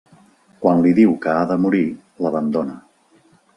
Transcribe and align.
Quan 0.63 0.81
li 0.85 0.93
diu 0.99 1.13
que 1.27 1.35
ha 1.41 1.45
de 1.53 1.59
morir, 1.67 1.83
l'abandona. 2.27 2.81